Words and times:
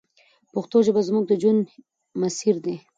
پښتو 0.53 0.77
ژبه 0.85 1.01
زموږ 1.07 1.23
د 1.27 1.33
ژوند 1.41 1.63
مسیر 2.21 2.55
دی. 2.65 2.75